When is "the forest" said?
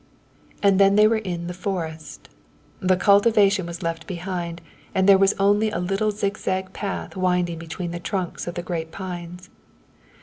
1.45-2.27